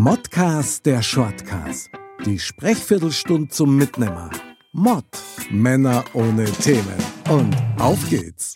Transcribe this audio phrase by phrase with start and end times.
[0.00, 1.90] Modcast der Shortcast.
[2.24, 4.30] Die Sprechviertelstunde zum Mitnehmer.
[4.72, 5.04] Mod.
[5.50, 6.94] Männer ohne Themen.
[7.28, 8.54] Und auf geht's.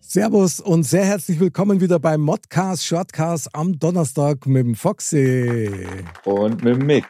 [0.00, 5.70] Servus und sehr herzlich willkommen wieder beim Modcast Shortcast am Donnerstag mit dem Foxy.
[6.26, 7.06] Und mit dem Mick.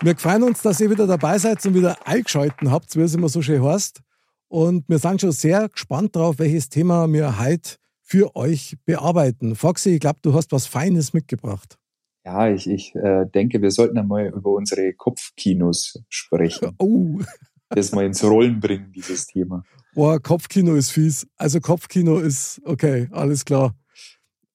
[0.00, 3.28] Wir freuen uns, dass ihr wieder dabei seid und wieder eingeschalten habt, wie es immer
[3.28, 4.00] so schön heißt.
[4.48, 7.76] Und wir sind schon sehr gespannt drauf, welches Thema wir heute
[8.12, 9.56] für euch bearbeiten.
[9.56, 11.78] Foxy, ich glaube, du hast was Feines mitgebracht.
[12.26, 16.72] Ja, ich, ich äh, denke, wir sollten einmal über unsere Kopfkinos sprechen.
[16.78, 17.18] Oh,
[17.70, 19.64] Das mal ins Rollen bringen, dieses Thema.
[19.94, 21.26] boah, Kopfkino ist fies.
[21.38, 23.74] Also Kopfkino ist okay, alles klar.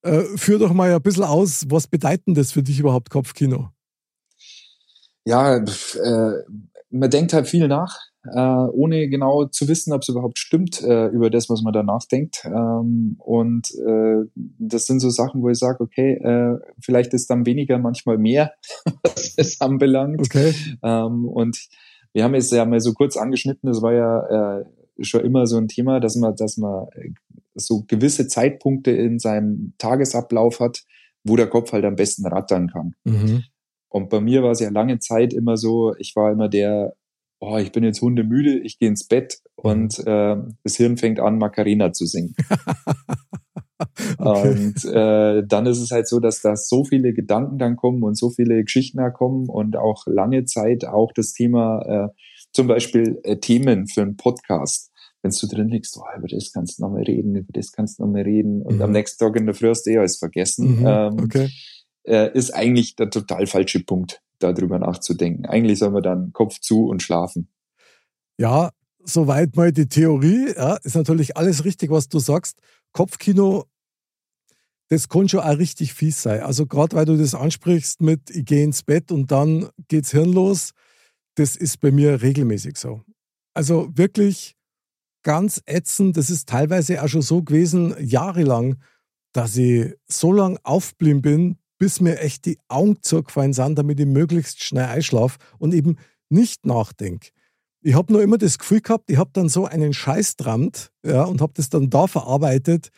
[0.04, 3.72] Äh, führ doch mal ein bisschen aus, was bedeutet denn das für dich überhaupt, Kopfkino?
[5.26, 6.32] Ja, äh,
[6.92, 7.98] man denkt halt viel nach,
[8.34, 12.06] äh, ohne genau zu wissen, ob es überhaupt stimmt äh, über das, was man danach
[12.06, 12.44] denkt.
[12.46, 17.46] Ähm, und äh, das sind so Sachen, wo ich sage, okay, äh, vielleicht ist dann
[17.46, 18.54] weniger manchmal mehr,
[19.04, 20.22] was es anbelangt.
[20.22, 20.54] Okay.
[20.84, 21.58] Ähm, und
[22.14, 24.66] wir haben es ja mal so kurz angeschnitten, das war ja äh,
[25.02, 27.12] schon immer so ein Thema, dass man, dass man äh,
[27.56, 30.84] so gewisse Zeitpunkte in seinem Tagesablauf hat,
[31.24, 32.94] wo der Kopf halt am besten rattern kann.
[33.04, 33.44] Mhm.
[33.90, 36.96] Und bei mir war es ja lange Zeit immer so, ich war immer der,
[37.40, 41.38] oh, ich bin jetzt hundemüde, ich gehe ins Bett und äh, das Hirn fängt an,
[41.38, 42.36] Macarena zu singen.
[44.18, 44.50] okay.
[44.50, 48.18] Und äh, dann ist es halt so, dass da so viele Gedanken dann kommen und
[48.18, 52.10] so viele Geschichten da kommen und auch lange Zeit auch das Thema, äh,
[52.54, 54.92] zum Beispiel äh, Themen für einen Podcast.
[55.24, 58.00] Wenn du drin liegst, oh, über das kannst du noch mal reden, über das kannst
[58.00, 58.82] du noch mal reden und Mhm.
[58.84, 60.86] am nächsten Tag in der Früh hast du eh alles vergessen, Mhm.
[60.88, 61.50] ähm, Okay.
[62.08, 65.46] äh, ist eigentlich der total falsche Punkt, darüber nachzudenken.
[65.46, 67.50] Eigentlich soll man dann Kopf zu und schlafen.
[68.38, 68.72] Ja,
[69.04, 70.54] soweit mal die Theorie.
[70.56, 72.60] Ja, ist natürlich alles richtig, was du sagst.
[72.92, 73.66] Kopfkino,
[74.90, 76.42] das kann schon auch richtig fies sein.
[76.42, 80.72] Also gerade weil du das ansprichst mit, ich gehe ins Bett und dann geht's hirnlos,
[81.36, 83.02] das ist bei mir regelmäßig so.
[83.54, 84.56] Also wirklich
[85.24, 86.16] ganz ätzend.
[86.16, 88.78] Das ist teilweise auch schon so gewesen, jahrelang,
[89.34, 94.06] dass ich so lang aufgeblieben bin, bis mir echt die Augen zugefallen sind, damit ich
[94.06, 95.98] möglichst schnell einschlafe und eben
[96.30, 97.30] nicht nachdenke.
[97.82, 101.24] Ich habe nur immer das Gefühl gehabt, ich habe dann so einen Scheiß drammt ja,
[101.24, 102.90] und habe das dann da verarbeitet,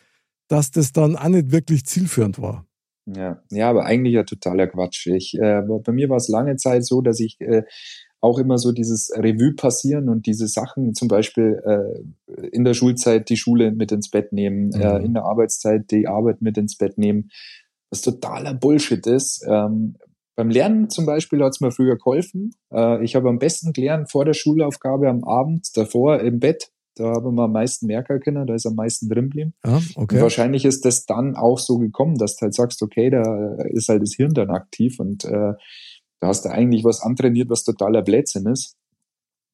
[0.48, 2.66] dass das dann auch nicht wirklich zielführend war.
[3.06, 5.06] Ja, ja, aber eigentlich ja totaler Quatsch.
[5.06, 7.62] Ich, äh, bei mir war es lange Zeit so, dass ich äh,
[8.20, 13.28] auch immer so dieses Revue passieren und diese Sachen, zum Beispiel äh, in der Schulzeit
[13.30, 14.80] die Schule mit ins Bett nehmen, Mhm.
[14.80, 17.30] äh, in der Arbeitszeit die Arbeit mit ins Bett nehmen,
[17.90, 19.44] was totaler Bullshit ist.
[19.48, 19.96] Ähm,
[20.36, 22.54] beim Lernen zum Beispiel hat es mir früher geholfen.
[22.72, 26.70] Äh, ich habe am besten gelernt vor der Schulaufgabe am Abend, davor im Bett.
[26.96, 29.54] Da haben wir am meisten merken können, da ist am meisten drin geblieben.
[29.96, 30.20] Und okay.
[30.20, 34.02] wahrscheinlich ist das dann auch so gekommen, dass du halt sagst, okay, da ist halt
[34.02, 35.52] das Hirn dann aktiv und äh,
[36.20, 38.76] da hast du eigentlich was antrainiert, was totaler Blödsinn ist.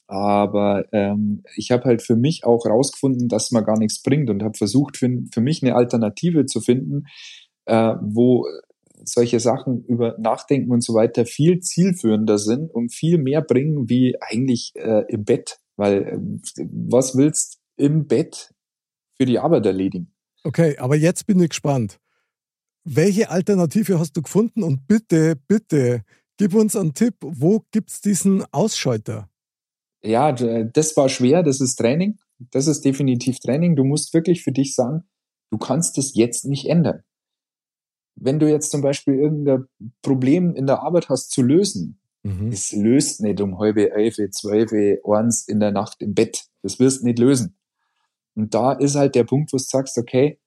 [0.09, 4.43] Aber ähm, ich habe halt für mich auch rausgefunden, dass man gar nichts bringt und
[4.43, 7.07] habe versucht, für, für mich eine Alternative zu finden,
[7.67, 8.47] äh, wo
[9.05, 14.17] solche Sachen über Nachdenken und so weiter viel zielführender sind und viel mehr bringen wie
[14.21, 15.59] eigentlich äh, im Bett.
[15.77, 16.19] Weil äh,
[16.71, 18.53] was willst im Bett
[19.17, 20.13] für die Arbeit erledigen?
[20.45, 21.99] Okay, aber jetzt bin ich gespannt.
[22.85, 24.63] Welche Alternative hast du gefunden?
[24.63, 26.03] Und bitte, bitte,
[26.39, 27.17] gib uns einen Tipp.
[27.21, 29.29] Wo gibt es diesen Ausschalter?
[30.07, 32.19] ja, das war schwer, das ist Training.
[32.39, 33.77] Das ist definitiv Training.
[33.77, 35.05] Du musst wirklich für dich sagen,
[35.51, 37.03] du kannst es jetzt nicht ändern.
[38.17, 39.67] Wenn du jetzt zum Beispiel irgendein
[40.03, 42.49] Problem in der Arbeit hast zu lösen, Mhm.
[42.49, 44.73] es löst nicht um halbe elf, zwölf,
[45.05, 46.47] eins in der Nacht im Bett.
[46.63, 47.57] Das wirst nicht lösen.
[48.35, 50.41] Und da ist halt der Punkt, wo du sagst, okay,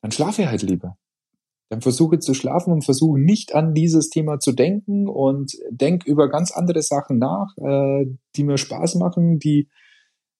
[0.00, 0.96] dann schlafe halt lieber.
[1.68, 6.30] Dann versuche zu schlafen und versuche nicht an dieses Thema zu denken und denk über
[6.30, 9.68] ganz andere Sachen nach, äh, die mir Spaß machen, die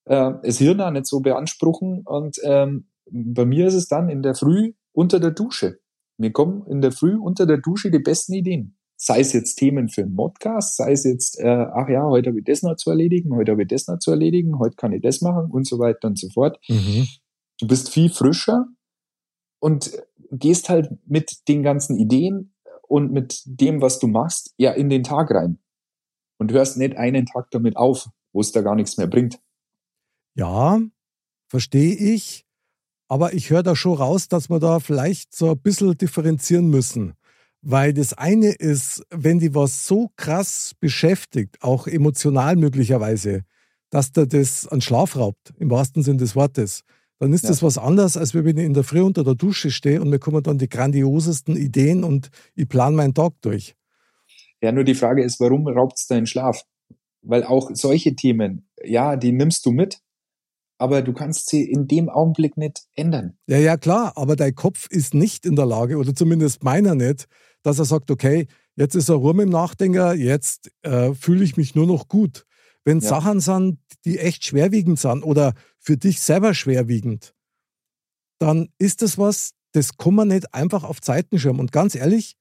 [0.07, 2.03] äh, das Hirn auch nicht so beanspruchen.
[2.07, 5.79] Und ähm, bei mir ist es dann in der Früh unter der Dusche.
[6.21, 8.77] Mir kommen in der Früh unter der Dusche die besten Ideen.
[8.97, 12.41] Sei es jetzt Themen für einen Podcast, sei es jetzt, äh, ach ja, heute habe
[12.41, 15.01] ich das noch zu erledigen, heute habe ich das noch zu erledigen, heute kann ich
[15.01, 16.61] das machen und so weiter und so fort.
[16.69, 17.09] Mhm.
[17.59, 18.67] Du bist viel frischer
[19.61, 19.93] und
[20.31, 22.53] gehst halt mit den ganzen Ideen
[22.87, 25.59] und mit dem, was du machst, ja in den Tag rein.
[26.37, 29.41] Und hörst nicht einen Tag damit auf, wo es da gar nichts mehr bringt.
[30.35, 30.83] Ja,
[31.49, 32.47] verstehe ich.
[33.11, 37.15] Aber ich höre da schon raus, dass wir da vielleicht so ein bisschen differenzieren müssen.
[37.61, 43.43] Weil das eine ist, wenn die was so krass beschäftigt, auch emotional möglicherweise,
[43.91, 46.85] dass da das an Schlaf raubt, im wahrsten Sinne des Wortes,
[47.19, 47.51] dann ist ja.
[47.51, 50.21] das was anderes, als wenn ich in der Früh unter der Dusche stehe und mir
[50.21, 53.75] kommen dann die grandiosesten Ideen und ich plane meinen Tag durch.
[54.63, 56.63] Ja, nur die Frage ist, warum raubt es deinen Schlaf?
[57.23, 60.01] Weil auch solche Themen, ja, die nimmst du mit,
[60.81, 63.37] aber du kannst sie in dem Augenblick nicht ändern.
[63.47, 67.29] Ja, ja, klar, aber dein Kopf ist nicht in der Lage, oder zumindest meiner nicht,
[67.63, 68.47] dass er sagt, okay,
[68.77, 72.47] jetzt ist er rum im Nachdenker, jetzt äh, fühle ich mich nur noch gut.
[72.83, 73.09] Wenn ja.
[73.09, 77.35] Sachen sind, die echt schwerwiegend sind oder für dich selber schwerwiegend,
[78.39, 81.59] dann ist das was, das kann man nicht einfach auf Zeitenschirm.
[81.59, 82.37] Und ganz ehrlich,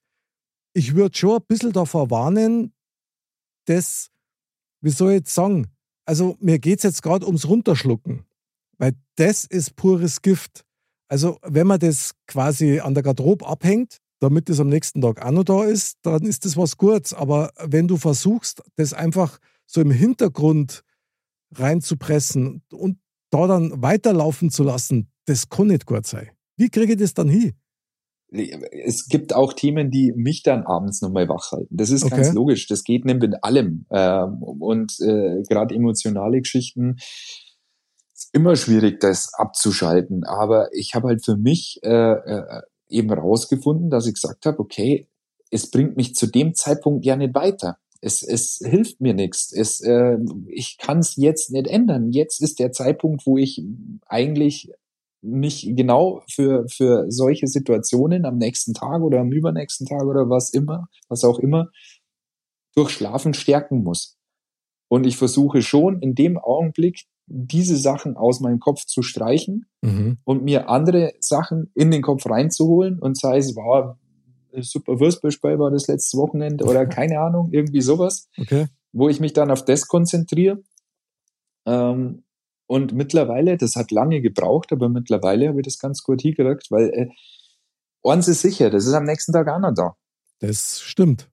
[0.74, 2.74] ich würde schon ein bisschen davor warnen,
[3.66, 4.12] das,
[4.80, 5.68] wie soll ich jetzt sagen,
[6.06, 8.26] also mir geht es jetzt gerade ums Runterschlucken,
[8.80, 10.64] weil das ist pures Gift.
[11.08, 15.31] Also wenn man das quasi an der Garderobe abhängt, damit es am nächsten Tag auch
[15.31, 17.14] noch da ist, dann ist das was Gutes.
[17.14, 20.84] Aber wenn du versuchst, das einfach so im Hintergrund
[21.56, 22.98] reinzupressen und
[23.31, 26.30] da dann weiterlaufen zu lassen, das kann nicht gut sein.
[26.58, 27.54] Wie kriege ich das dann hin?
[28.31, 31.76] Es gibt auch Themen, die mich dann abends nochmal wach halten.
[31.76, 32.18] Das ist okay.
[32.18, 32.68] ganz logisch.
[32.68, 33.86] Das geht nicht mit allem.
[33.92, 36.98] Ähm, und äh, gerade emotionale Geschichten
[38.31, 40.24] immer schwierig, das abzuschalten.
[40.24, 45.08] Aber ich habe halt für mich äh, äh, eben rausgefunden, dass ich gesagt habe, okay,
[45.52, 47.78] es bringt mich zu dem Zeitpunkt ja nicht weiter.
[48.02, 49.52] Es, es hilft mir nichts.
[49.52, 50.18] Es, äh,
[50.48, 52.12] ich kann es jetzt nicht ändern.
[52.12, 53.64] Jetzt ist der Zeitpunkt, wo ich
[54.06, 54.72] eigentlich
[55.22, 60.52] nicht genau für, für solche Situationen am nächsten Tag oder am übernächsten Tag oder was
[60.52, 61.72] immer, was auch immer,
[62.76, 64.18] durch Schlafen stärken muss.
[64.88, 70.18] Und ich versuche schon in dem Augenblick diese Sachen aus meinem Kopf zu streichen mhm.
[70.24, 74.00] und mir andere Sachen in den Kopf reinzuholen und sei es war
[74.62, 78.68] super Würstballspiel war das letzte Wochenende oder keine Ahnung, irgendwie sowas, okay.
[78.92, 80.62] wo ich mich dann auf das konzentriere.
[81.66, 82.24] Ähm,
[82.68, 86.90] und mittlerweile, das hat lange gebraucht, aber mittlerweile habe ich das ganz gut hingekriegt, weil
[86.90, 87.10] äh,
[88.04, 89.96] eins ist sicher, das ist am nächsten Tag auch noch da.
[90.40, 91.30] Das stimmt.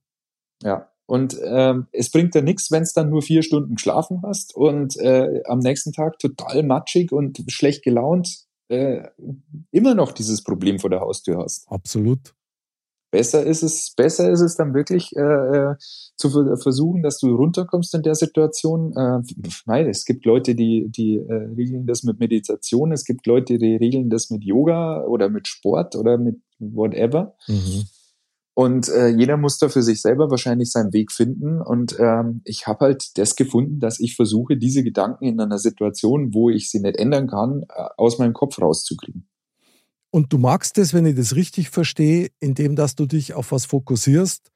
[0.63, 0.91] Ja.
[1.07, 4.97] Und ähm, es bringt dir nichts, wenn es dann nur vier Stunden geschlafen hast und
[4.97, 9.07] äh, am nächsten Tag total matschig und schlecht gelaunt äh,
[9.71, 11.65] immer noch dieses Problem vor der Haustür hast.
[11.71, 12.35] Absolut
[13.11, 15.75] besser ist es, besser ist es dann wirklich äh, äh
[16.15, 18.93] zu versuchen, dass du runterkommst in der Situation.
[18.95, 19.21] Äh,
[19.65, 23.75] nein, es gibt Leute, die, die äh, regeln das mit Meditation, es gibt Leute, die
[23.75, 27.35] regeln das mit Yoga oder mit Sport oder mit whatever.
[27.47, 27.85] Mhm.
[28.57, 31.61] Und äh, jeder muss da für sich selber wahrscheinlich seinen Weg finden.
[31.61, 36.33] Und ähm, ich habe halt das gefunden, dass ich versuche, diese Gedanken in einer Situation,
[36.33, 39.29] wo ich sie nicht ändern kann, äh, aus meinem Kopf rauszukriegen.
[40.09, 43.67] Und du magst es, wenn ich das richtig verstehe, indem dass du dich auf was
[43.67, 44.51] fokussierst,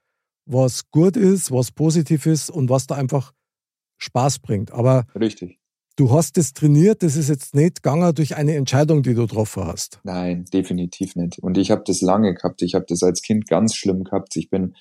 [0.48, 3.33] was gut ist, was positiv ist und was da einfach
[4.00, 4.71] Spaß bringt.
[4.71, 5.60] Aber richtig.
[5.97, 9.65] Du hast es trainiert, das ist jetzt nicht gegangen durch eine Entscheidung, die du getroffen
[9.65, 9.99] hast.
[10.03, 11.39] Nein, definitiv nicht.
[11.39, 12.62] Und ich habe das lange gehabt.
[12.62, 14.36] Ich habe das als Kind ganz schlimm gehabt.
[14.38, 14.75] Ich bin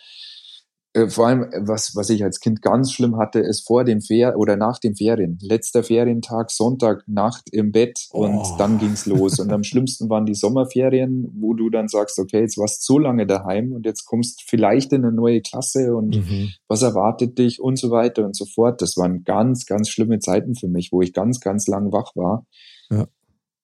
[0.92, 4.36] äh, vor allem, was, was ich als Kind ganz schlimm hatte, ist vor dem Fer
[4.36, 5.38] oder nach den Ferien.
[5.40, 8.56] Letzter Ferientag, Sonntag, Nacht im Bett und oh.
[8.58, 9.38] dann ging's los.
[9.38, 12.98] Und am schlimmsten waren die Sommerferien, wo du dann sagst, okay, jetzt warst du so
[12.98, 16.50] lange daheim und jetzt kommst vielleicht in eine neue Klasse und mhm.
[16.66, 18.82] was erwartet dich und so weiter und so fort.
[18.82, 22.46] Das waren ganz, ganz schlimme Zeiten für mich, wo ich ganz, ganz lang wach war.
[22.90, 23.06] Ja.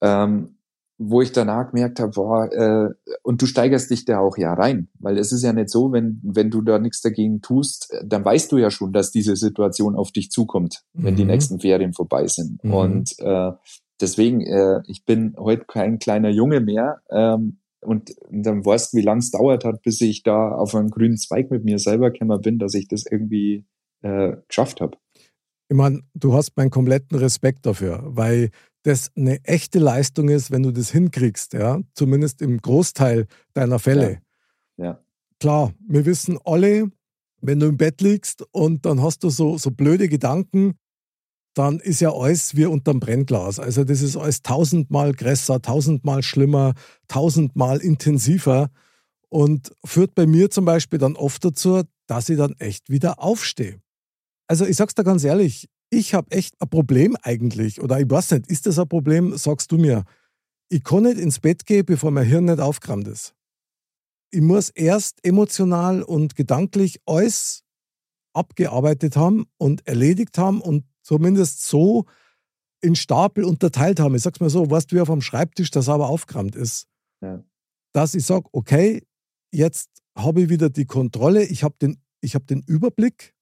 [0.01, 0.56] Ähm,
[0.99, 2.89] wo ich danach gemerkt habe, boah, äh,
[3.23, 6.21] und du steigerst dich da auch ja rein, weil es ist ja nicht so, wenn
[6.23, 10.11] wenn du da nichts dagegen tust, dann weißt du ja schon, dass diese Situation auf
[10.11, 11.19] dich zukommt, wenn mhm.
[11.19, 12.63] die nächsten Ferien vorbei sind.
[12.65, 12.75] Mhm.
[12.75, 13.53] Und äh,
[14.01, 17.01] deswegen, äh, ich bin heute kein kleiner Junge mehr.
[17.11, 20.75] Ähm, und, und dann weißt du, wie lang es dauert hat, bis ich da auf
[20.75, 23.65] einen grünen Zweig mit mir selber gekommen bin, dass ich das irgendwie
[24.03, 24.97] äh, geschafft habe.
[25.69, 28.51] Ich meine, du hast meinen kompletten Respekt dafür, weil
[28.87, 34.21] das eine echte Leistung ist, wenn du das hinkriegst, ja, zumindest im Großteil deiner Fälle.
[34.77, 34.85] Ja.
[34.85, 35.05] ja.
[35.41, 36.93] Klar, wir wissen alle,
[37.41, 40.79] wenn du im Bett liegst und dann hast du so, so blöde Gedanken,
[41.55, 43.59] dann ist ja alles wie unterm Brennglas.
[43.59, 46.75] Also das ist alles tausendmal größer, tausendmal schlimmer,
[47.09, 48.71] tausendmal intensiver
[49.31, 53.81] und führt bei mir zum Beispiel dann oft dazu, dass ich dann echt wieder aufstehe.
[54.47, 57.81] Also ich sag's dir ganz ehrlich, ich habe echt ein Problem eigentlich.
[57.81, 59.37] Oder ich weiß nicht, ist das ein Problem?
[59.37, 60.05] Sagst du mir.
[60.69, 63.35] ich kann nicht ins Bett gehen, bevor mein Hirn nicht aufgerammt ist.
[64.31, 67.63] Ich muss erst emotional und gedanklich alles
[68.35, 72.05] abgearbeitet haben und erledigt haben und zumindest so
[72.83, 74.15] in Stapel unterteilt haben.
[74.17, 76.89] Ich sag's mal so, weißt du, wie auf dem Schreibtisch das aber aufgerammt ist.
[77.23, 77.43] Ja.
[77.93, 79.07] Dass ich sage, okay,
[79.53, 79.89] jetzt
[80.19, 83.35] habe ich wieder die Kontrolle, ich habe den, hab den Überblick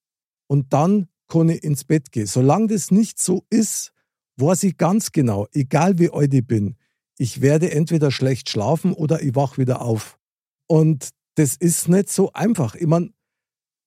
[0.47, 2.27] und dann kann ich ins Bett gehen.
[2.27, 3.91] Solange das nicht so ist,
[4.37, 6.75] weiß ich ganz genau, egal wie alt ich bin,
[7.17, 10.19] ich werde entweder schlecht schlafen oder ich wach wieder auf.
[10.67, 12.75] Und das ist nicht so einfach.
[12.75, 13.11] Ich meine,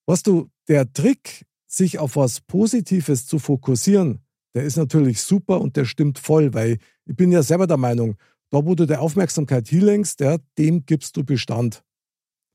[0.07, 4.21] weißt du, der Trick, sich auf was Positives zu fokussieren,
[4.55, 8.17] der ist natürlich super und der stimmt voll, weil ich bin ja selber der Meinung,
[8.51, 11.85] da wo du der Aufmerksamkeit hinlenkst, der, dem gibst du Bestand.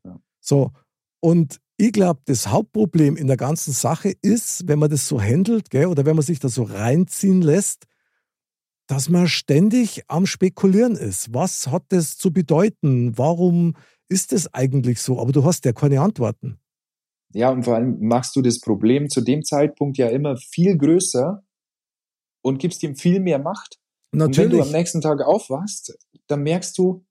[0.03, 0.19] Ja.
[0.39, 0.71] So,
[1.19, 5.69] und ich glaube, das Hauptproblem in der ganzen Sache ist, wenn man das so handelt,
[5.69, 7.85] gell, oder wenn man sich da so reinziehen lässt,
[8.87, 11.33] dass man ständig am Spekulieren ist.
[11.33, 13.17] Was hat das zu bedeuten?
[13.17, 13.75] Warum
[14.09, 15.19] ist das eigentlich so?
[15.19, 16.59] Aber du hast ja keine Antworten.
[17.33, 21.43] Ja, und vor allem machst du das Problem zu dem Zeitpunkt ja immer viel größer
[22.43, 23.79] und gibst ihm viel mehr Macht.
[24.11, 24.37] Natürlich.
[24.37, 27.03] Und wenn du am nächsten Tag aufwachst, dann merkst du,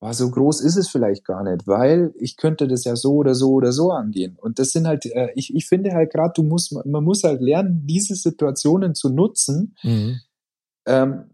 [0.00, 3.34] oh, so groß ist es vielleicht gar nicht, weil ich könnte das ja so oder
[3.34, 4.36] so oder so angehen.
[4.40, 7.40] Und das sind halt, äh, ich, ich finde halt gerade, du musst, man muss halt
[7.40, 10.20] lernen, diese Situationen zu nutzen, mhm.
[10.86, 11.24] ähm,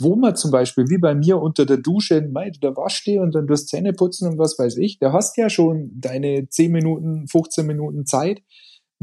[0.00, 3.34] wo man zum Beispiel, wie bei mir unter der Dusche, mei, da waschst du und
[3.34, 7.28] dann durchs Zähne putzen und was weiß ich, da hast ja schon deine 10 Minuten,
[7.28, 8.42] 15 Minuten Zeit,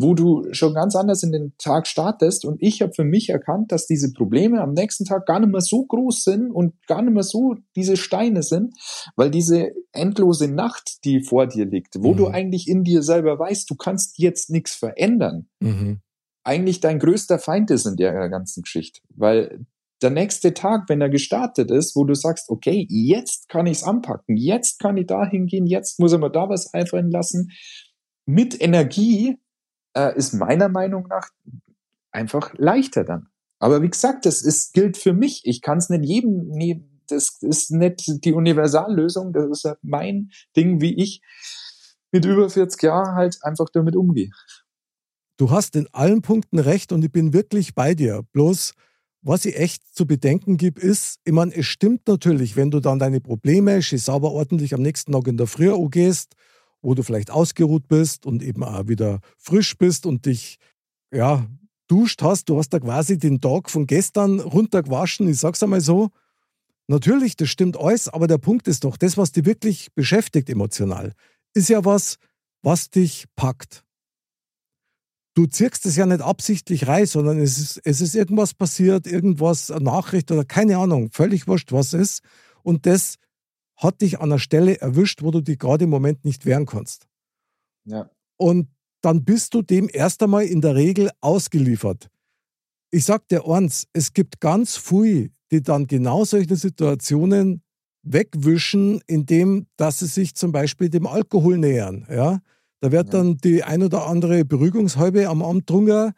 [0.01, 2.46] wo du schon ganz anders in den Tag startest.
[2.46, 5.62] Und ich habe für mich erkannt, dass diese Probleme am nächsten Tag gar nicht mehr
[5.62, 8.74] so groß sind und gar nicht mehr so diese Steine sind,
[9.15, 12.17] weil diese endlose Nacht, die vor dir liegt, wo mhm.
[12.17, 16.01] du eigentlich in dir selber weißt, du kannst jetzt nichts verändern, mhm.
[16.43, 19.01] eigentlich dein größter Feind ist in der ganzen Geschichte.
[19.15, 19.65] Weil
[20.01, 23.84] der nächste Tag, wenn er gestartet ist, wo du sagst, okay, jetzt kann ich es
[23.84, 27.51] anpacken, jetzt kann ich da hingehen, jetzt muss er mir da was einfallen lassen,
[28.25, 29.38] mit Energie
[29.95, 31.29] äh, ist meiner Meinung nach
[32.12, 33.27] einfach leichter dann.
[33.60, 35.41] Aber wie gesagt, das ist, gilt für mich.
[35.45, 39.33] Ich kann es nicht jedem, nee, das ist nicht die Universallösung.
[39.33, 41.21] Das ist mein Ding, wie ich
[42.12, 44.31] mit über 40 Jahren halt einfach damit umgehe.
[45.38, 48.24] Du hast in allen Punkten recht und ich bin wirklich bei dir.
[48.31, 48.74] Bloß,
[49.21, 53.00] was ich echt zu bedenken gibt, ist, ich meine, es stimmt natürlich, wenn du dann
[53.00, 56.36] deine Probleme schön sauber ordentlich am nächsten Tag in der Früh gehst
[56.81, 60.57] wo du vielleicht ausgeruht bist und eben auch wieder frisch bist und dich,
[61.13, 61.47] ja,
[61.88, 62.50] duscht hast.
[62.50, 66.09] Du hast da quasi den Tag von gestern runtergewaschen, ich sag's einmal so.
[66.88, 71.13] Natürlich, das stimmt alles, aber der Punkt ist doch, das, was dich wirklich beschäftigt emotional,
[71.53, 72.17] ist ja was,
[72.61, 73.83] was dich packt.
[75.33, 79.71] Du ziehst es ja nicht absichtlich rein, sondern es ist, es ist irgendwas passiert, irgendwas,
[79.71, 82.21] eine Nachricht oder keine Ahnung, völlig wurscht, was ist.
[82.63, 83.15] Und das
[83.81, 87.07] hat dich an einer Stelle erwischt, wo du dich gerade im Moment nicht wehren kannst.
[87.85, 88.09] Ja.
[88.38, 88.69] Und
[89.01, 92.09] dann bist du dem erst einmal in der Regel ausgeliefert.
[92.91, 97.63] Ich sag dir eins, es gibt ganz viele, die dann genau solche Situationen
[98.03, 102.05] wegwischen, indem dass sie sich zum Beispiel dem Alkohol nähern.
[102.09, 102.39] Ja?
[102.79, 103.19] Da wird ja.
[103.19, 106.13] dann die ein oder andere Beruhigungshalbe am Abend drunter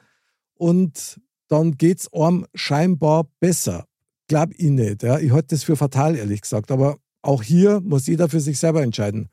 [0.55, 3.85] und dann geht es einem scheinbar besser.
[4.27, 5.03] Glaub ich nicht.
[5.03, 5.19] Ja?
[5.19, 6.71] Ich halte das für fatal, ehrlich gesagt.
[6.71, 9.29] Aber auch hier muss jeder für sich selber entscheiden.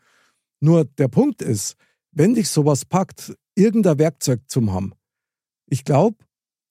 [0.60, 1.76] Nur der Punkt ist,
[2.12, 4.94] wenn dich sowas packt, irgendein Werkzeug zum haben.
[5.66, 6.16] Ich glaube,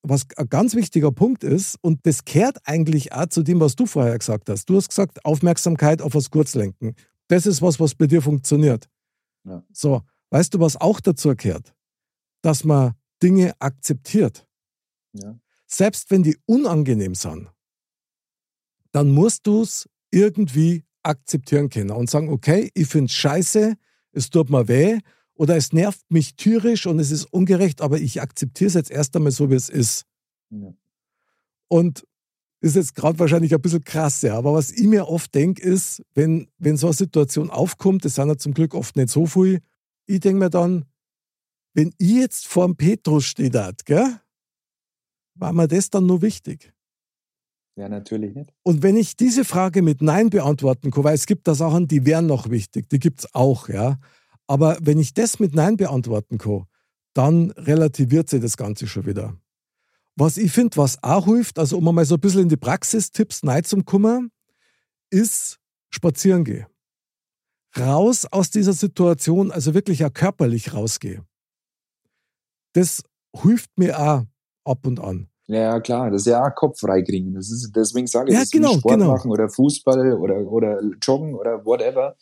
[0.02, 3.86] was ein ganz wichtiger Punkt ist, und das kehrt eigentlich auch zu dem, was du
[3.86, 4.70] vorher gesagt hast.
[4.70, 6.96] Du hast gesagt, Aufmerksamkeit auf was Kurzlenken.
[7.28, 8.90] Das ist was, was bei dir funktioniert.
[9.46, 9.64] Ja.
[9.72, 11.74] So, weißt du, was auch dazu kehrt?
[12.42, 14.48] Dass man Dinge akzeptiert.
[15.14, 15.38] Ja.
[15.68, 17.50] Selbst wenn die unangenehm sind,
[18.92, 23.76] dann musst du es irgendwie akzeptieren können und sagen, okay, ich finde es scheiße,
[24.12, 25.00] es tut mir weh
[25.34, 29.16] oder es nervt mich tierisch und es ist ungerecht, aber ich akzeptiere es jetzt erst
[29.16, 30.06] einmal so, wie es ist.
[30.50, 30.74] Ja.
[31.68, 32.06] Und
[32.62, 36.04] ist jetzt gerade wahrscheinlich ein bisschen krass, ja, aber was ich mir oft denke, ist,
[36.14, 39.62] wenn, wenn so eine Situation aufkommt, das sind ja zum Glück oft nicht so viel,
[40.06, 40.86] ich denke mir dann,
[41.74, 43.50] wenn ich jetzt vor dem Petrus stehe,
[43.86, 44.20] gell,
[45.36, 46.74] war mir das dann nur wichtig?
[47.80, 48.52] Ja, natürlich nicht.
[48.64, 52.06] Und wenn ich diese Frage mit Nein beantworten kann, weil es gibt da Sachen, die
[52.06, 53.98] wären noch wichtig, die gibt es auch, ja.
[54.48, 56.66] Aber wenn ich das mit Nein beantworten kann,
[57.14, 59.38] dann relativiert sich das Ganze schon wieder.
[60.18, 63.44] Was ich finde, was auch hilft, also um mal so ein bisschen in die Praxistipps
[63.44, 64.24] Nein zum Kummer,
[65.10, 65.58] ist
[65.90, 66.66] spazieren gehen.
[67.78, 71.24] Raus aus dieser Situation, also wirklich auch körperlich rausgehen.
[72.74, 74.26] Das hilft mir auch
[74.66, 75.30] ab und an.
[75.52, 77.34] Ja, klar, das ist ja auch Kopf freikriegen.
[77.34, 79.12] Das ist, deswegen sage ich, Ja, das genau, Sport genau.
[79.12, 82.16] machen oder Fußball oder, oder Joggen oder whatever.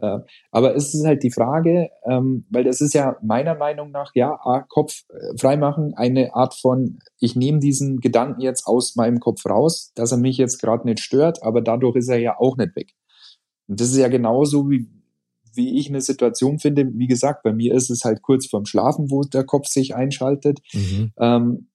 [0.00, 0.20] Äh,
[0.52, 4.30] Aber es ist halt die Frage, ähm, weil das ist ja meiner Meinung nach, ja,
[4.44, 9.44] A, Kopf äh, freimachen, eine Art von, ich nehme diesen Gedanken jetzt aus meinem Kopf
[9.44, 12.76] raus, dass er mich jetzt gerade nicht stört, aber dadurch ist er ja auch nicht
[12.76, 12.92] weg.
[13.66, 14.86] Und das ist ja genauso wie,
[15.52, 16.88] wie ich eine Situation finde.
[16.94, 20.60] Wie gesagt, bei mir ist es halt kurz vorm Schlafen, wo der Kopf sich einschaltet
[20.72, 21.12] Mhm.
[21.18, 21.68] ähm,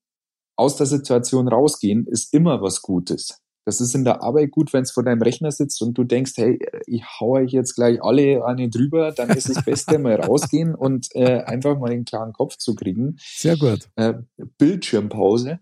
[0.56, 3.40] aus der Situation rausgehen ist immer was Gutes.
[3.66, 6.34] Das ist in der Arbeit gut, wenn es vor deinem Rechner sitzt und du denkst,
[6.36, 10.76] hey, ich hau euch jetzt gleich alle eine drüber, dann ist das Beste mal rausgehen
[10.76, 13.16] und äh, einfach mal einen klaren Kopf zu kriegen.
[13.20, 13.88] Sehr gut.
[13.96, 14.16] Äh,
[14.58, 15.60] Bildschirmpause.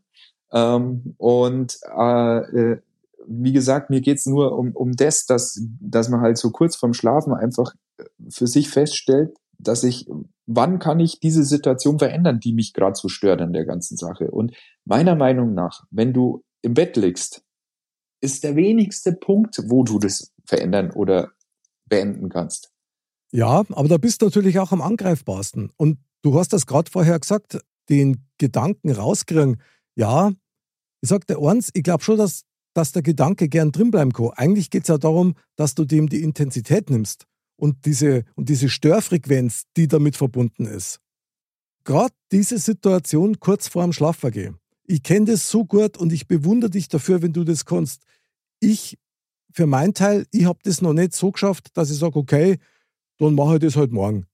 [0.51, 2.81] Ähm, und äh, äh,
[3.27, 6.93] wie gesagt, mir geht's nur um, um das, dass, dass man halt so kurz vorm
[6.93, 7.73] Schlafen einfach
[8.29, 10.07] für sich feststellt, dass ich,
[10.55, 14.31] wann kann ich diese Situation verändern, die mich gerade so stört an der ganzen Sache.
[14.31, 14.55] Und
[14.85, 17.43] meiner Meinung nach, wenn du im Bett liegst,
[18.21, 21.31] ist der wenigste Punkt, wo du das verändern oder
[21.87, 22.71] beenden kannst.
[23.31, 25.71] Ja, aber da bist du natürlich auch am angreifbarsten.
[25.77, 29.61] Und du hast das gerade vorher gesagt, den Gedanken rauskriegen.
[29.95, 30.31] Ja,
[31.01, 32.43] ich sag dir eins, ich glaube schon, dass,
[32.75, 34.29] dass der Gedanke gern drinbleiben kann.
[34.35, 37.25] Eigentlich geht es ja darum, dass du dem die Intensität nimmst
[37.61, 40.99] und diese, und diese Störfrequenz, die damit verbunden ist.
[41.83, 44.57] Gerade diese Situation kurz vor dem Schlafvergehen.
[44.87, 48.01] Ich kenne das so gut und ich bewundere dich dafür, wenn du das kannst.
[48.59, 48.97] Ich,
[49.53, 52.57] für meinen Teil, ich habe das noch nicht so geschafft, dass ich sage, okay,
[53.19, 54.25] dann mache ich das halt morgen.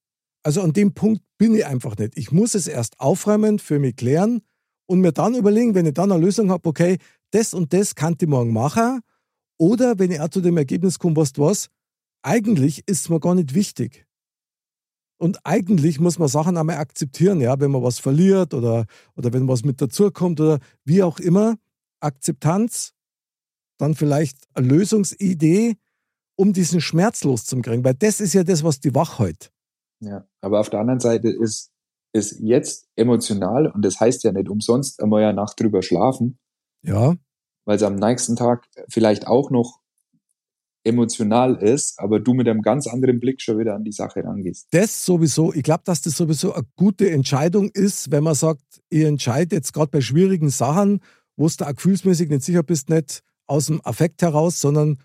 [0.43, 2.17] Also an dem Punkt bin ich einfach nicht.
[2.17, 4.41] Ich muss es erst aufräumen, für mich klären
[4.85, 6.97] und mir dann überlegen, wenn ich dann eine Lösung habe, okay,
[7.31, 9.01] das und das kann ich morgen machen.
[9.57, 11.69] Oder wenn ich auch zu dem Ergebnis komme, was du was,
[12.27, 14.05] eigentlich ist es mir gar nicht wichtig.
[15.17, 19.47] Und eigentlich muss man Sachen einmal akzeptieren, ja, wenn man was verliert oder, oder wenn
[19.47, 21.55] was mit dazukommt oder wie auch immer.
[21.99, 22.93] Akzeptanz,
[23.79, 25.77] dann vielleicht eine Lösungsidee,
[26.35, 29.51] um diesen Schmerz loszukriegen, weil das ist ja das, was die wach hält.
[30.01, 31.71] Ja, aber auf der anderen Seite ist,
[32.13, 36.37] ist jetzt emotional und das heißt ja nicht umsonst einmal ja Nacht drüber schlafen,
[36.83, 37.15] Ja,
[37.65, 39.79] weil es am nächsten Tag vielleicht auch noch
[40.87, 44.67] emotional ist, aber du mit einem ganz anderen Blick schon wieder an die Sache rangehst.
[44.71, 49.03] das sowieso, ich glaube, dass das sowieso eine gute Entscheidung ist, wenn man sagt, ich
[49.03, 51.01] entscheide jetzt gerade bei schwierigen Sachen,
[51.35, 54.97] wo du auch gefühlsmäßig nicht sicher bist, nicht aus dem Affekt heraus, sondern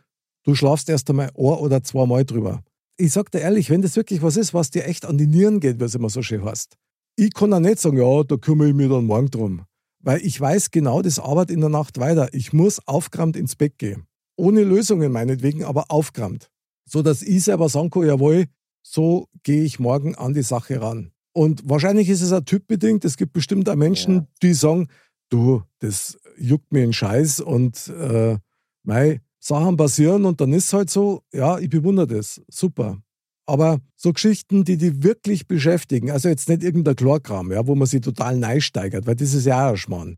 [0.44, 2.62] du schlafst erst einmal ein oder zweimal drüber.
[2.96, 5.60] Ich sag dir ehrlich, wenn das wirklich was ist, was dir echt an die Nieren
[5.60, 6.76] geht, es immer so schön heißt,
[7.16, 9.62] ich kann auch nicht sagen, ja, da kümmere ich mich dann morgen drum.
[10.00, 12.28] Weil ich weiß genau, das arbeitet in der Nacht weiter.
[12.32, 14.06] Ich muss aufgerammt ins Bett gehen.
[14.36, 16.50] Ohne Lösungen meinetwegen, aber aufgerammt.
[16.84, 18.46] So dass ich selber sagen kann, jawohl,
[18.82, 21.12] so gehe ich morgen an die Sache ran.
[21.32, 23.04] Und wahrscheinlich ist es auch typbedingt.
[23.04, 24.26] Es gibt bestimmt auch Menschen, Ja.
[24.42, 24.88] die sagen,
[25.30, 28.36] du, das juckt mir einen Scheiß und äh,
[28.82, 32.40] mei, Sachen passieren und dann ist es halt so, ja, ich bewundere das.
[32.48, 33.02] Super.
[33.44, 37.88] Aber so Geschichten, die die wirklich beschäftigen, also jetzt nicht irgendein Chlorkram, ja, wo man
[37.88, 40.16] sich total neisteigert, weil das ist ja auch ein Schmarrn.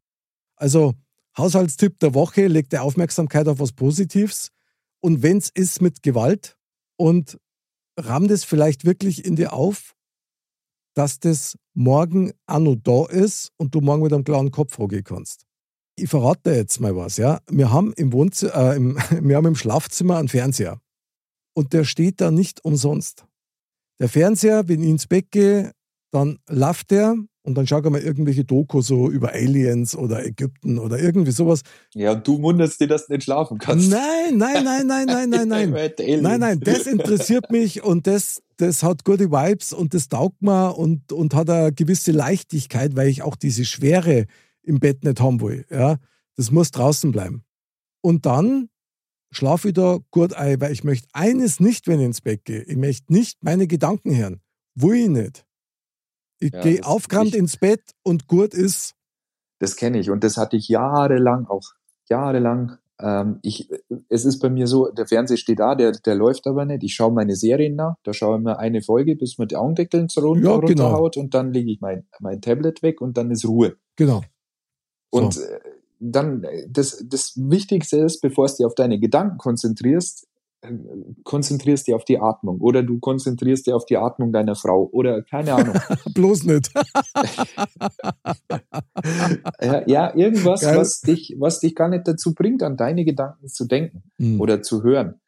[0.56, 0.94] Also
[1.36, 4.50] Haushaltstipp der Woche, legt der Aufmerksamkeit auf was Positives
[5.00, 6.56] und wenn es ist mit Gewalt
[6.96, 7.38] und
[7.98, 9.94] ramm das vielleicht wirklich in dir auf,
[10.94, 15.04] dass das morgen auch noch da ist und du morgen mit einem klaren Kopf vorgehen
[15.04, 15.44] kannst.
[15.96, 17.40] Ich verrate dir jetzt mal was, ja.
[17.50, 20.80] Wir haben im Wohnzimmer, äh, im, wir haben im Schlafzimmer einen Fernseher.
[21.54, 23.26] Und der steht da nicht umsonst.
[24.00, 25.72] Der Fernseher, wenn ich ins Bett gehe,
[26.14, 30.78] dann läuft der und dann schaue ich mal irgendwelche Doku so über Aliens oder Ägypten
[30.78, 31.62] oder irgendwie sowas.
[31.92, 33.90] Ja, und du wunderst dir, dass du nicht schlafen kannst.
[33.90, 35.70] Nein, nein, nein, nein, nein, nein, nein.
[36.22, 40.76] Nein, nein, das interessiert mich und das, das hat gute Vibes und das taugt mir
[40.76, 44.26] und, und hat eine gewisse Leichtigkeit, weil ich auch diese Schwere
[44.62, 45.66] im Bett nicht haben will.
[45.70, 45.96] Ja?
[46.36, 47.44] Das muss draußen bleiben.
[48.00, 48.68] Und dann
[49.32, 52.62] schlafe ich da gut ein, weil ich möchte eines nicht, wenn ich ins Bett gehe.
[52.62, 54.40] Ich möchte nicht meine Gedanken hören.
[54.74, 55.44] Will ich nicht.
[56.40, 56.80] Ich Ja, gehe
[57.28, 58.94] ich- ins Bett und gut ist.
[59.60, 61.62] Das kenne ich und das hatte ich jahrelang auch.
[62.08, 62.76] Jahrelang.
[63.00, 63.70] Ähm, ich,
[64.08, 66.84] es ist bei mir so, der Fernseher steht da, der, der läuft aber nicht.
[66.84, 70.06] Ich schaue meine Serien nach, da schaue ich mir eine Folge, bis man die Augendeckeln
[70.16, 70.84] runter, Ja, genau.
[70.86, 73.76] runterhaut und dann lege ich mein, mein Tablet weg und dann ist Ruhe.
[73.96, 74.22] Genau.
[75.10, 75.60] Und äh,
[75.98, 80.33] dann, äh, das, das Wichtigste ist, bevor du dich auf deine Gedanken konzentrierst, äh,
[81.24, 85.22] konzentrierst dich auf die Atmung oder du konzentrierst dich auf die Atmung deiner Frau oder
[85.22, 85.74] keine Ahnung.
[86.14, 86.70] Bloß nicht.
[89.60, 90.76] ja, ja, irgendwas, Geil.
[90.78, 94.40] was dich, was dich gar nicht dazu bringt, an deine Gedanken zu denken Hm.
[94.40, 95.20] oder zu hören.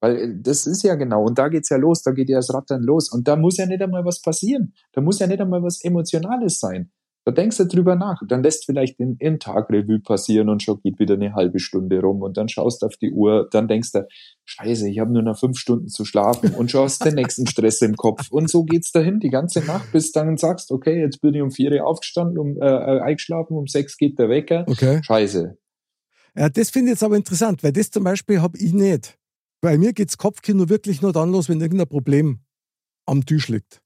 [0.00, 2.52] Weil äh, das ist ja genau, und da geht's ja los, da geht ja das
[2.52, 3.10] Rattern los.
[3.10, 4.74] Und da muss ja nicht einmal was passieren.
[4.92, 6.90] Da muss ja nicht einmal was Emotionales sein.
[7.28, 8.22] Da denkst du drüber nach.
[8.26, 12.00] Dann lässt vielleicht den, den Tag Revue passieren und schon geht wieder eine halbe Stunde
[12.00, 14.08] rum und dann schaust du auf die Uhr, dann denkst du,
[14.46, 17.82] scheiße, ich habe nur noch fünf Stunden zu schlafen und schon hast den nächsten Stress
[17.82, 18.30] im Kopf.
[18.30, 21.50] Und so geht's dahin die ganze Nacht, bis dann sagst, okay, jetzt bin ich um
[21.50, 24.64] vier Uhr aufgestanden, um, äh, äh, eingeschlafen, um sechs geht der Wecker.
[24.66, 25.02] Okay.
[25.02, 25.58] Scheiße.
[26.34, 29.18] Ja, das finde ich jetzt aber interessant, weil das zum Beispiel habe ich nicht.
[29.60, 32.38] Bei mir geht's Kopfkino wirklich nur dann los, wenn irgendein Problem
[33.04, 33.82] am Tisch liegt.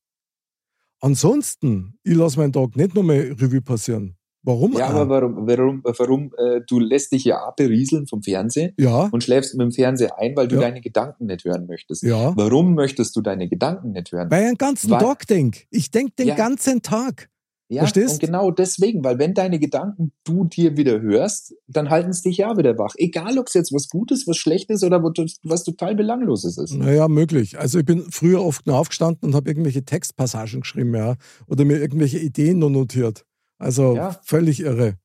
[1.02, 4.16] Ansonsten, ich lasse meinen Tag nicht nochmal Revue passieren.
[4.44, 4.72] Warum?
[4.72, 9.08] Ja, aber warum, warum, warum, äh, du lässt dich ja auch berieseln vom Fernsehen Ja,
[9.12, 10.62] und schläfst mit dem Fernseher ein, weil du Ja.
[10.62, 12.02] deine Gedanken nicht hören möchtest.
[12.02, 12.32] ja.
[12.36, 14.30] Warum möchtest du deine Gedanken nicht hören?
[14.30, 15.66] Weil ich den ganzen Weil- Tag denk.
[15.70, 16.34] Ich denk den Ja.
[16.34, 17.28] ganzen Tag.
[17.72, 18.14] Ja, Verstehst?
[18.14, 22.36] und genau deswegen, weil wenn deine Gedanken du dir wieder hörst, dann halten sie dich
[22.38, 22.94] ja wieder wach.
[22.98, 26.74] Egal, ob es jetzt was Gutes, was Schlechtes oder was total Belangloses ist.
[26.74, 27.58] Naja, möglich.
[27.58, 31.16] Also ich bin früher oft nur aufgestanden und habe irgendwelche Textpassagen geschrieben, ja.
[31.46, 33.24] Oder mir irgendwelche Ideen nur notiert.
[33.58, 34.20] Also Ja.
[34.22, 34.98] völlig irre.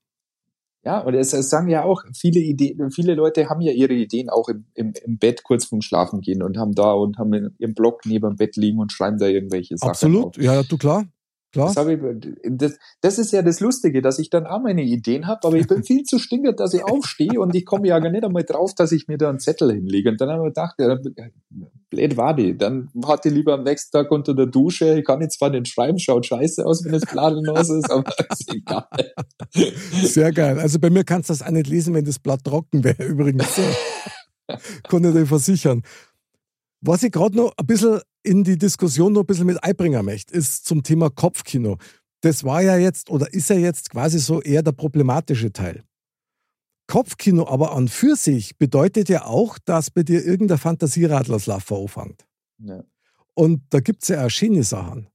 [0.84, 4.30] Ja, und es, es sagen ja auch, viele Ideen, viele Leute haben ja ihre Ideen
[4.30, 7.56] auch im, im, im Bett kurz vorm Schlafen gehen und haben da und haben in
[7.60, 9.90] ihrem Blog neben dem Bett liegen und schreiben da irgendwelche Sachen.
[9.90, 10.38] Absolut.
[10.38, 10.38] Auf.
[10.38, 11.06] Ja, du klar.
[11.54, 11.74] Klar.
[11.74, 12.00] Das, ich,
[12.44, 15.68] das, das ist ja das Lustige, dass ich dann auch meine Ideen habe, aber ich
[15.68, 18.76] bin viel zu stinkert, dass ich aufstehe und ich komme ja gar nicht einmal drauf,
[18.76, 20.10] dass ich mir da einen Zettel hinlege.
[20.10, 20.98] Und dann habe ich gedacht, ja,
[21.90, 22.58] blöd war die.
[22.58, 25.70] Dann hatte ich lieber am nächsten Tag unter der Dusche, ich kann jetzt zwar nicht
[25.70, 28.86] schreiben, schaut scheiße aus, wenn es planlos ist, aber ist egal.
[30.04, 30.60] Sehr geil.
[30.60, 33.58] Also bei mir kannst du das auch nicht lesen, wenn das Blatt trocken wäre, übrigens.
[34.48, 35.84] Ich dir versichern.
[36.82, 40.34] Was ich gerade noch ein bisschen in die Diskussion noch ein bisschen mit einbringen möchte,
[40.34, 41.78] ist zum Thema Kopfkino.
[42.22, 45.84] Das war ja jetzt oder ist ja jetzt quasi so eher der problematische Teil.
[46.88, 52.26] Kopfkino aber an für sich bedeutet ja auch, dass bei dir irgendein Fantasieradlerslaffer anfängt.
[52.60, 52.84] Ja.
[53.34, 55.10] Und da gibt es ja auch schöne Sachen.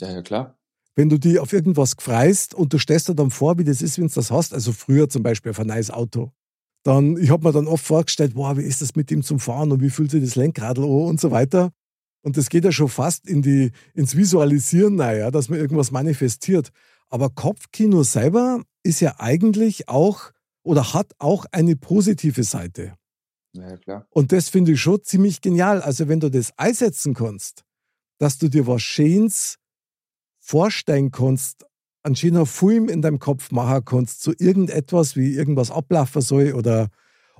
[0.00, 0.54] ja, ja, klar.
[0.94, 3.98] Wenn du die auf irgendwas gefreist und du stellst dir dann vor, wie das ist,
[3.98, 6.32] wenn du das hast, also früher zum Beispiel auf ein neues Auto,
[6.88, 9.70] dann, ich habe mir dann oft vorgestellt, boah, wie ist das mit ihm zum Fahren
[9.72, 11.70] und wie fühlt sich das Lenkradl an und so weiter.
[12.22, 16.70] Und das geht ja schon fast in die, ins Visualisieren, naja, dass man irgendwas manifestiert.
[17.10, 22.94] Aber Kopfkino selber ist ja eigentlich auch oder hat auch eine positive Seite.
[23.52, 24.06] Ja, klar.
[24.08, 25.82] Und das finde ich schon ziemlich genial.
[25.82, 27.64] Also wenn du das einsetzen kannst,
[28.18, 29.58] dass du dir was Schönes
[30.38, 31.66] vorstellen kannst,
[32.02, 36.88] einen schönen Film in deinem Kopf machen kannst, zu irgendetwas, wie irgendwas ablaufen soll oder,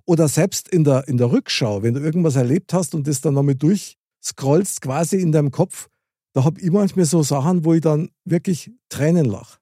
[0.05, 3.35] oder selbst in der, in der Rückschau, wenn du irgendwas erlebt hast und das dann
[3.35, 5.88] nochmal durchscrollst quasi in deinem Kopf,
[6.35, 9.59] da habe ich manchmal so Sachen, wo ich dann wirklich Tränen lache.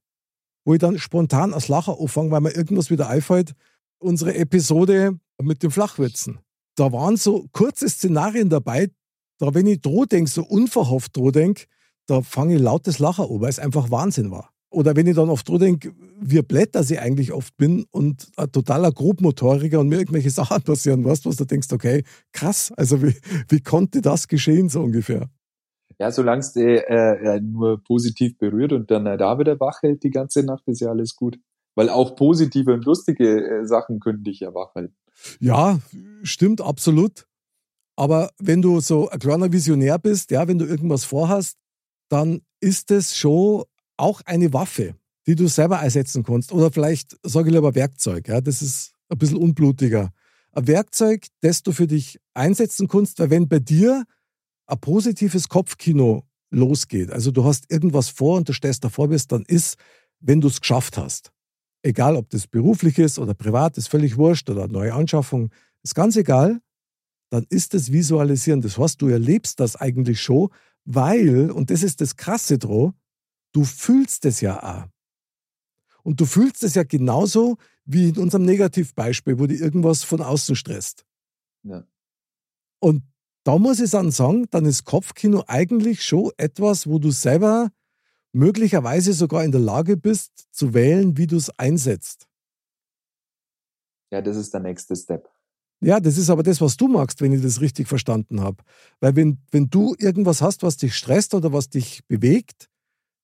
[0.65, 3.55] Wo ich dann spontan aus Lachen anfange, weil mir irgendwas wieder einfällt.
[3.99, 6.41] Unsere Episode mit den Flachwitzen.
[6.75, 8.91] Da waren so kurze Szenarien dabei,
[9.39, 11.65] da wenn ich droh denke, so unverhofft droh denke,
[12.07, 14.53] da fange ich lautes Lachen an, weil es einfach Wahnsinn war.
[14.71, 18.51] Oder wenn ich dann oft droh denke, wie dass ich eigentlich oft bin und ein
[18.51, 22.03] totaler Grobmotoriker und mir irgendwelche Sachen passieren, weißt du, was du denkst, okay,
[22.33, 23.15] krass, also wie,
[23.49, 25.29] wie konnte das geschehen, so ungefähr?
[25.99, 30.03] Ja, solange es äh, äh, nur positiv berührt und dann äh, da wieder wach hält
[30.03, 31.39] die ganze Nacht, ist ja alles gut.
[31.75, 34.97] Weil auch positive und lustige äh, Sachen können dich ja wach halten.
[35.41, 35.79] Ja,
[36.23, 37.27] stimmt, absolut.
[37.97, 41.57] Aber wenn du so ein kleiner Visionär bist, ja, wenn du irgendwas vorhast,
[42.11, 43.65] dann ist es schon
[43.97, 44.95] auch eine Waffe,
[45.27, 46.53] die du selber einsetzen kannst.
[46.53, 50.13] Oder vielleicht sage ich lieber Werkzeug, ja, das ist ein bisschen unblutiger.
[50.53, 54.05] Ein Werkzeug, das du für dich einsetzen kannst, weil wenn bei dir
[54.67, 59.45] ein positives Kopfkino losgeht, also du hast irgendwas vor und du stellst davor bist, dann
[59.45, 59.77] ist,
[60.21, 61.33] wenn du es geschafft hast,
[61.83, 65.51] egal ob das beruflich ist oder privat, ist völlig wurscht oder neue Anschaffung,
[65.83, 66.61] ist ganz egal,
[67.31, 68.61] dann ist das Visualisieren.
[68.61, 70.49] Das heißt, du erlebst das eigentlich schon,
[70.85, 72.95] weil, und das ist das Krasse dran,
[73.57, 74.89] du fühlst es ja auch.
[76.03, 80.55] Und du fühlst es ja genauso wie in unserem Negativbeispiel, wo dir irgendwas von außen
[80.55, 81.07] stresst.
[81.63, 81.85] Ja.
[82.81, 83.03] Und
[83.45, 87.71] da muss ich dann sagen, dann ist Kopfkino eigentlich schon etwas, wo du selber
[88.33, 92.29] möglicherweise sogar in der Lage bist, zu wählen, wie du es einsetzt.
[94.13, 95.29] Ja, das ist der nächste Step.
[95.81, 98.63] Ja, das ist aber das, was du magst, wenn ich das richtig verstanden habe.
[99.01, 102.69] Weil wenn, wenn du irgendwas hast, was dich stresst oder was dich bewegt,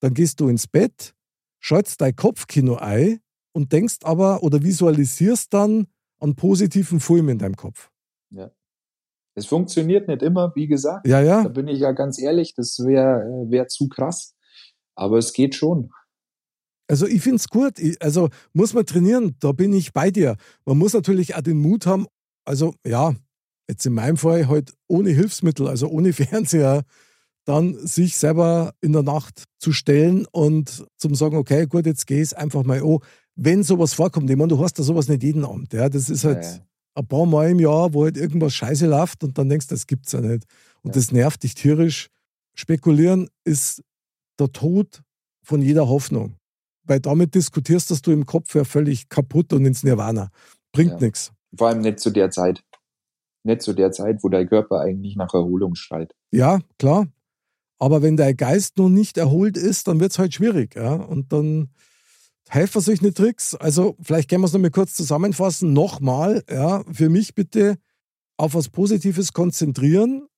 [0.03, 1.15] dann gehst du ins Bett,
[1.61, 3.21] schaltest dein Kopfkino ein
[3.53, 5.87] und denkst aber oder visualisierst dann
[6.21, 7.91] einen positiven Film in deinem Kopf.
[9.35, 11.07] Es funktioniert nicht immer, wie gesagt.
[11.07, 11.49] Ja, Da ja.
[11.49, 14.35] bin ich ja ganz ehrlich, das wäre äh, wär zu krass.
[14.95, 15.91] Aber es geht schon.
[16.87, 17.81] Also ich finde es gut.
[18.01, 20.37] Also muss man trainieren, da bin ich bei dir.
[20.67, 22.07] Man muss natürlich auch den Mut haben,
[22.45, 23.15] also ja,
[23.69, 26.83] jetzt in meinem Fall halt ohne Hilfsmittel, also ohne Fernseher,
[27.44, 32.20] dann sich selber in der Nacht zu stellen und zum sagen, okay, gut, jetzt geh
[32.20, 32.98] es einfach mal an.
[33.35, 35.72] Wenn sowas vorkommt, ich meine, du hast da sowas nicht jeden Abend.
[35.72, 35.88] Ja?
[35.88, 36.59] Das ist halt ja, ja.
[36.96, 39.87] ein paar Mal im Jahr, wo halt irgendwas scheiße läuft und dann denkst du, das
[39.87, 40.44] gibt's ja nicht.
[40.83, 40.94] Und ja.
[40.94, 42.09] das nervt dich tierisch.
[42.55, 43.83] Spekulieren ist
[44.38, 45.02] der Tod
[45.42, 46.37] von jeder Hoffnung.
[46.85, 50.31] Weil damit diskutierst dass du im Kopf ja völlig kaputt und ins Nirvana.
[50.72, 51.33] Bringt nichts.
[51.57, 52.62] Vor allem nicht zu der Zeit.
[53.44, 56.14] Nicht zu der Zeit, wo dein Körper eigentlich nach Erholung schreit.
[56.31, 57.07] Ja, klar.
[57.83, 60.77] Aber wenn dein Geist noch nicht erholt ist, dann wird es halt schwierig.
[60.77, 60.95] Ja?
[60.95, 61.68] Und dann
[62.49, 63.57] helfen sich nicht Tricks.
[63.57, 65.73] Also vielleicht können wir es nochmal kurz zusammenfassen.
[65.73, 67.79] Nochmal, ja, für mich bitte
[68.37, 70.29] auf was Positives konzentrieren.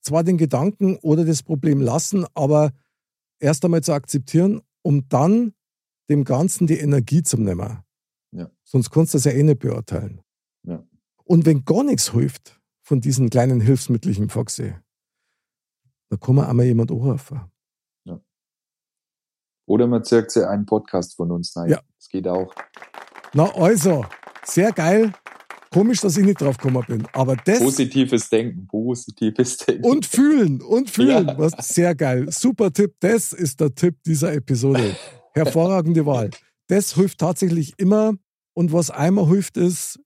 [0.00, 2.70] Zwar den Gedanken oder das Problem lassen, aber
[3.40, 5.54] erst einmal zu akzeptieren, um dann
[6.08, 7.78] dem Ganzen die Energie zu nehmen.
[8.30, 8.48] Ja.
[8.62, 10.20] Sonst kannst du das ja eh nicht beurteilen.
[10.62, 10.86] Ja.
[11.24, 14.74] Und wenn gar nichts hilft von diesen kleinen Hilfsmittelchen, Foxy,
[16.10, 17.40] da kann man einmal jemand anrufen.
[18.04, 18.20] Ja.
[19.66, 21.70] Oder man zirkt sich einen Podcast von uns rein.
[21.70, 21.80] Ja.
[21.96, 22.54] Das geht auch.
[23.32, 24.04] Na also,
[24.44, 25.12] sehr geil.
[25.72, 27.08] Komisch, dass ich nicht drauf gekommen bin.
[27.12, 27.58] Aber das.
[27.58, 29.84] Positives Denken, positives Denken.
[29.84, 31.26] Und fühlen, und fühlen.
[31.26, 31.38] Ja.
[31.38, 32.30] Was, sehr geil.
[32.30, 32.94] Super Tipp.
[33.00, 34.94] Das ist der Tipp dieser Episode.
[35.32, 36.30] Hervorragende Wahl.
[36.68, 38.14] Das hilft tatsächlich immer.
[38.56, 39.98] Und was einmal hilft, ist,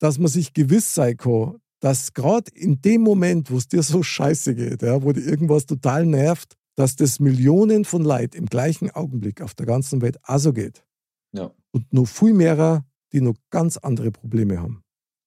[0.00, 4.04] dass man sich gewiss sein kann, dass gerade in dem Moment, wo es dir so
[4.04, 8.90] scheiße geht, ja, wo dir irgendwas total nervt, dass das Millionen von Leid im gleichen
[8.90, 10.84] Augenblick auf der ganzen Welt auch so geht.
[11.32, 11.52] Ja.
[11.72, 14.84] Und nur viel mehrer, die noch ganz andere Probleme haben.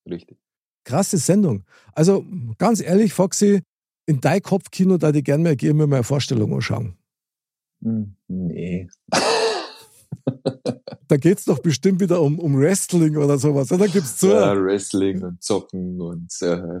[0.08, 0.38] Richtig.
[0.84, 1.64] Krasse Sendung.
[1.92, 2.24] Also
[2.56, 3.60] ganz ehrlich, Foxy,
[4.06, 6.96] in dein Kopfkino da die gerne mal gehen, mir mal eine Vorstellung anschauen.
[7.82, 8.88] Hm, nee.
[11.08, 13.70] da geht es doch bestimmt wieder um, um Wrestling oder sowas.
[13.72, 14.28] Oder gibt's zu?
[14.28, 16.80] Ja, Wrestling und Zocken und äh,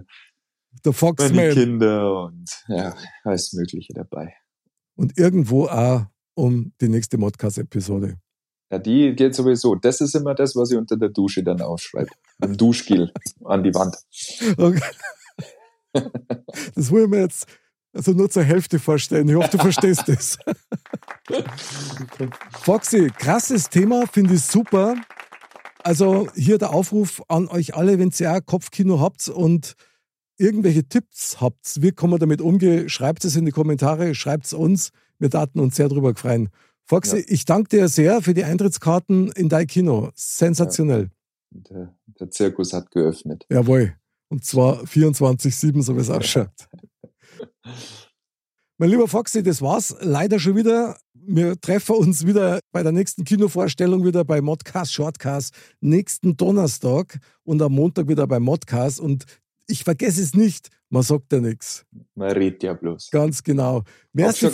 [0.84, 1.52] der Foxman.
[1.52, 4.34] Kinder und ja, alles Mögliche dabei.
[4.96, 8.18] Und irgendwo auch um die nächste Modcast-Episode.
[8.70, 9.74] Ja, die geht sowieso.
[9.76, 12.10] Das ist immer das, was ich unter der Dusche dann aufschreibe.
[12.42, 13.12] Im Duschgel
[13.44, 13.96] an die Wand.
[14.56, 14.80] Okay.
[16.74, 17.46] Das wollen wir jetzt
[17.96, 19.28] also nur zur Hälfte vorstellen.
[19.28, 20.38] Ich hoffe, du verstehst das.
[22.60, 24.96] Foxy, krasses Thema, finde ich super.
[25.82, 29.74] Also hier der Aufruf an euch alle, wenn ihr auch Kopfkino habt und
[30.38, 34.52] irgendwelche Tipps habt, wie kann man damit umgehen, schreibt es in die Kommentare, schreibt es
[34.52, 34.90] uns.
[35.18, 36.50] Wir daten uns sehr darüber gefreien.
[36.84, 37.24] Foxy, ja.
[37.28, 40.10] ich danke dir sehr für die Eintrittskarten in dein Kino.
[40.14, 41.10] Sensationell.
[41.52, 41.60] Ja.
[41.70, 43.46] Der, der, Zirkus hat geöffnet.
[43.50, 43.96] Jawohl.
[44.28, 46.68] Und zwar 24-7, so wie es ausschaut.
[48.78, 50.98] Mein lieber Foxy, das war's leider schon wieder.
[51.28, 57.60] Wir treffen uns wieder bei der nächsten Kinovorstellung wieder bei Modcast Shortcast nächsten Donnerstag und
[57.62, 59.00] am Montag wieder bei Modcast.
[59.00, 59.24] Und
[59.66, 61.84] ich vergesse es nicht, man sagt ja nichts.
[62.14, 63.10] Man redet ja bloß.
[63.10, 63.82] Ganz genau.
[64.12, 64.48] Merci,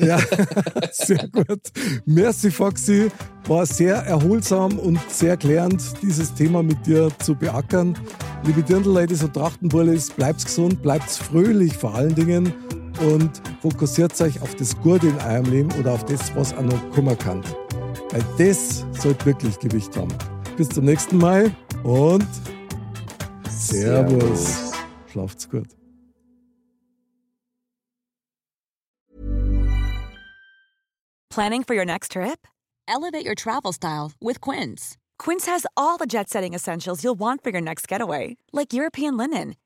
[0.00, 0.18] ja,
[0.90, 1.70] sehr gut.
[2.06, 3.08] Merci, Foxy.
[3.46, 7.96] War sehr erholsam und sehr klärend, dieses Thema mit dir zu beackern.
[8.44, 12.52] Liebe Dirndl-Ladies und Trachtenbullis, bleibt gesund, bleibt fröhlich vor allen Dingen
[13.00, 16.90] und fokussiert euch auf das Gute in eurem Leben oder auf das, was auch noch
[16.90, 17.42] kommen kann.
[18.10, 20.12] Weil das sollte wirklich Gewicht haben.
[20.56, 21.54] Bis zum nächsten Mal
[21.84, 22.26] und
[23.50, 24.10] Servus.
[24.10, 24.72] Servus.
[25.12, 25.68] Schlaft's gut.
[31.30, 32.46] Planning for your next trip?
[32.88, 34.96] Elevate your travel style with Quince.
[35.18, 39.16] Quince has all the jet setting essentials you'll want for your next getaway, like European
[39.16, 39.56] linen,